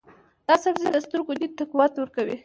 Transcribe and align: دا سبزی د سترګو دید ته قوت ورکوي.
دا 0.47 0.55
سبزی 0.63 0.87
د 0.91 0.97
سترګو 1.05 1.31
دید 1.39 1.51
ته 1.57 1.63
قوت 1.71 1.93
ورکوي. 1.97 2.35